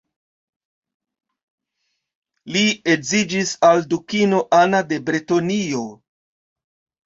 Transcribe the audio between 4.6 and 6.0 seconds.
Ana de Bretonio.